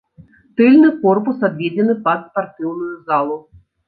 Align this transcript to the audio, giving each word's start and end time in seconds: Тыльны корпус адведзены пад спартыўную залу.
Тыльны 0.59 0.87
корпус 1.03 1.39
адведзены 1.49 1.95
пад 2.07 2.19
спартыўную 2.31 2.89
залу. 3.11 3.37